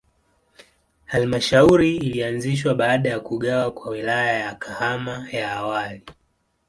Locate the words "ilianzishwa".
1.97-2.75